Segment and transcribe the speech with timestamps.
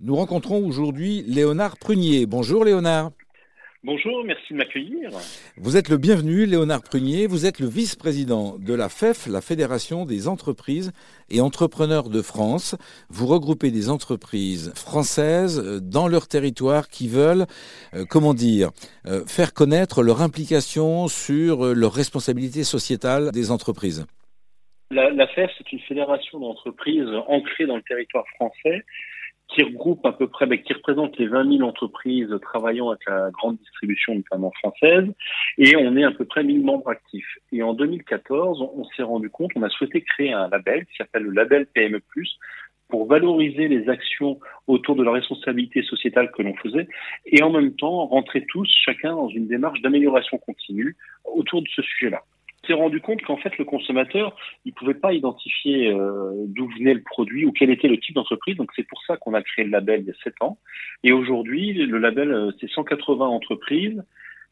[0.00, 2.26] Nous rencontrons aujourd'hui Léonard Prunier.
[2.26, 3.10] Bonjour Léonard.
[3.82, 5.10] Bonjour, merci de m'accueillir.
[5.56, 7.26] Vous êtes le bienvenu, Léonard Prunier.
[7.26, 10.92] Vous êtes le vice-président de la FEF, la Fédération des entreprises
[11.30, 12.76] et entrepreneurs de France.
[13.08, 17.46] Vous regroupez des entreprises françaises euh, dans leur territoire qui veulent,
[17.94, 18.70] euh, comment dire,
[19.06, 24.06] euh, faire connaître leur implication sur leur responsabilité sociétale des entreprises.
[24.92, 28.84] La, la FEF, c'est une fédération d'entreprises ancrée dans le territoire français
[29.48, 33.30] qui regroupe à peu près, ben, qui représente les 20 000 entreprises travaillant avec la
[33.30, 35.06] grande distribution, notamment française,
[35.56, 37.38] et on est à peu près 1000 membres actifs.
[37.52, 41.22] Et en 2014, on, s'est rendu compte, on a souhaité créer un label qui s'appelle
[41.22, 42.00] le label PME+,
[42.88, 46.88] pour valoriser les actions autour de la responsabilité sociétale que l'on faisait,
[47.26, 51.82] et en même temps rentrer tous, chacun, dans une démarche d'amélioration continue autour de ce
[51.82, 52.22] sujet-là
[52.68, 57.02] s'est rendu compte qu'en fait le consommateur il pouvait pas identifier euh, d'où venait le
[57.02, 58.56] produit ou quel était le type d'entreprise.
[58.56, 60.58] Donc c'est pour ça qu'on a créé le label il y a 7 ans.
[61.02, 64.02] Et aujourd'hui le label euh, c'est 180 entreprises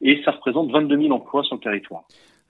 [0.00, 2.04] et ça représente 22 000 emplois sur le territoire.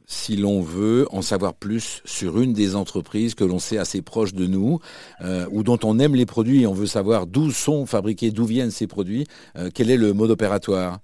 [0.09, 4.35] Si l'on veut en savoir plus sur une des entreprises que l'on sait assez proche
[4.35, 4.79] de nous,
[5.21, 8.45] euh, ou dont on aime les produits et on veut savoir d'où sont fabriqués, d'où
[8.45, 9.27] viennent ces produits,
[9.75, 11.01] quel est le mode opératoire?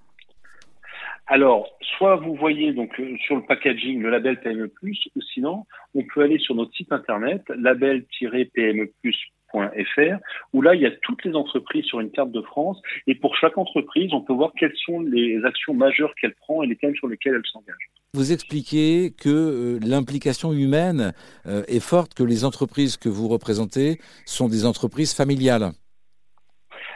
[1.27, 5.64] Alors, soit vous voyez donc euh, sur le packaging le label PME+, ou sinon,
[5.95, 10.17] on peut aller sur notre site internet label-pme+.fr
[10.53, 13.37] où là, il y a toutes les entreprises sur une carte de France et pour
[13.37, 16.97] chaque entreprise, on peut voir quelles sont les actions majeures qu'elle prend et les thèmes
[16.97, 17.91] sur lesquels elle s'engage.
[18.14, 21.12] Vous expliquez que euh, l'implication humaine
[21.47, 25.70] euh, est forte, que les entreprises que vous représentez sont des entreprises familiales.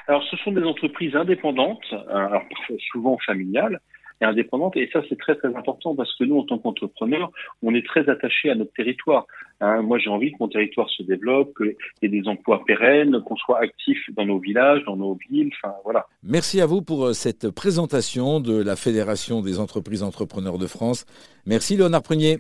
[0.09, 3.81] Alors, ce sont des entreprises indépendantes, alors parfois souvent familiales,
[4.21, 4.77] et indépendante.
[4.77, 7.31] Et ça, c'est très très important parce que nous, en tant qu'entrepreneurs,
[7.63, 9.27] on est très attachés à notre territoire.
[9.61, 13.21] Hein, moi, j'ai envie que mon territoire se développe, qu'il y ait des emplois pérennes,
[13.23, 15.51] qu'on soit actif dans nos villages, dans nos villes.
[15.63, 16.07] Enfin, voilà.
[16.23, 21.07] Merci à vous pour euh, cette présentation de la Fédération des entreprises entrepreneurs de France.
[21.47, 22.39] Merci, Léonard Prunier.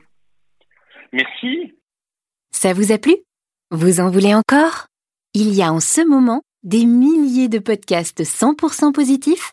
[1.12, 1.74] Merci.
[2.50, 3.14] Ça vous a plu?
[3.70, 4.86] Vous en voulez encore?
[5.34, 9.52] Il y a en ce moment des milliers de podcasts 100% positifs